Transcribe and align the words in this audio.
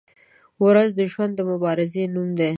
•ورځ 0.65 0.89
د 0.99 1.01
ژوند 1.11 1.33
د 1.35 1.39
مبارزې 1.51 2.03
نوم 2.13 2.29
دی. 2.39 2.49